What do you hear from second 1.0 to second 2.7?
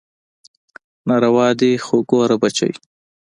ناروا دي خو ګوره بچى.